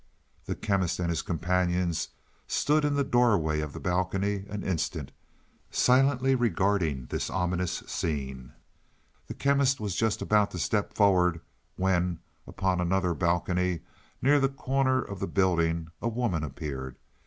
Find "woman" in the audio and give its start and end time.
16.09-16.43